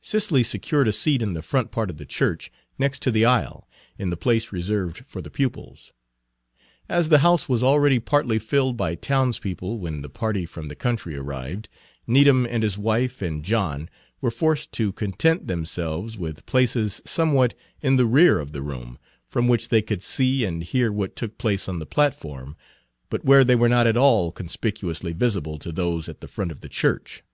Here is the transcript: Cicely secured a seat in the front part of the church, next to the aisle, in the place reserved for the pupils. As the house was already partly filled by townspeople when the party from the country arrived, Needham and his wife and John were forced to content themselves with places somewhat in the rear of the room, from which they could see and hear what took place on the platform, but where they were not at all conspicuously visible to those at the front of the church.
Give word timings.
Cicely 0.00 0.44
secured 0.44 0.86
a 0.86 0.92
seat 0.92 1.20
in 1.20 1.32
the 1.34 1.42
front 1.42 1.72
part 1.72 1.90
of 1.90 1.96
the 1.96 2.06
church, 2.06 2.52
next 2.78 3.02
to 3.02 3.10
the 3.10 3.24
aisle, 3.24 3.68
in 3.98 4.08
the 4.10 4.16
place 4.16 4.52
reserved 4.52 4.98
for 5.04 5.20
the 5.20 5.32
pupils. 5.32 5.92
As 6.88 7.08
the 7.08 7.18
house 7.26 7.48
was 7.48 7.64
already 7.64 7.98
partly 7.98 8.38
filled 8.38 8.76
by 8.76 8.94
townspeople 8.94 9.80
when 9.80 10.00
the 10.02 10.08
party 10.08 10.46
from 10.46 10.68
the 10.68 10.76
country 10.76 11.16
arrived, 11.16 11.68
Needham 12.06 12.46
and 12.48 12.62
his 12.62 12.78
wife 12.78 13.20
and 13.20 13.44
John 13.44 13.90
were 14.20 14.30
forced 14.30 14.70
to 14.74 14.92
content 14.92 15.48
themselves 15.48 16.16
with 16.16 16.46
places 16.46 17.02
somewhat 17.04 17.54
in 17.82 17.96
the 17.96 18.06
rear 18.06 18.38
of 18.38 18.52
the 18.52 18.62
room, 18.62 18.96
from 19.26 19.48
which 19.48 19.70
they 19.70 19.82
could 19.82 20.04
see 20.04 20.44
and 20.44 20.62
hear 20.62 20.92
what 20.92 21.16
took 21.16 21.36
place 21.36 21.68
on 21.68 21.80
the 21.80 21.84
platform, 21.84 22.56
but 23.10 23.24
where 23.24 23.42
they 23.42 23.56
were 23.56 23.68
not 23.68 23.88
at 23.88 23.96
all 23.96 24.30
conspicuously 24.30 25.12
visible 25.12 25.58
to 25.58 25.72
those 25.72 26.08
at 26.08 26.20
the 26.20 26.28
front 26.28 26.52
of 26.52 26.60
the 26.60 26.68
church. 26.68 27.24